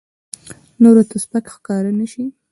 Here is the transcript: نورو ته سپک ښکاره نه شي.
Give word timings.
نورو 0.81 1.03
ته 1.09 1.15
سپک 1.23 1.45
ښکاره 1.53 1.91
نه 1.99 2.05
شي. 2.11 2.23